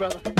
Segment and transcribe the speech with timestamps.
[0.00, 0.39] brother.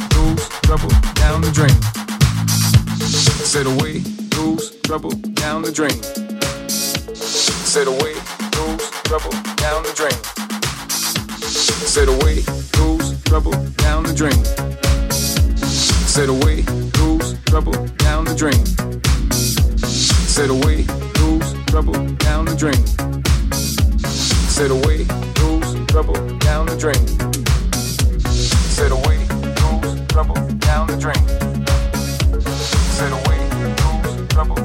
[0.13, 1.75] goes trouble down the drain.
[3.51, 6.01] Said away goes trouble down the drain.
[7.71, 8.13] Said away
[8.51, 10.17] goes trouble down the drain.
[11.41, 12.43] Said away
[12.77, 14.43] goes trouble down the drain.
[16.07, 18.65] Said away goes trouble down the drain.
[20.27, 20.83] Said away
[21.19, 22.85] goes trouble down the drain.
[24.49, 25.05] Said away
[25.35, 27.07] goes trouble down the drain.
[28.31, 29.30] Said away
[30.11, 31.25] Trouble down the drain.
[32.43, 33.39] Sit away,
[33.81, 34.57] lose, double